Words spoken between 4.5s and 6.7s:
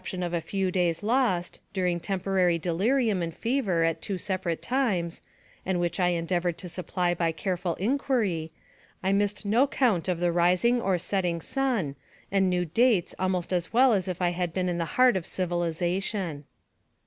times, and which I en deavored to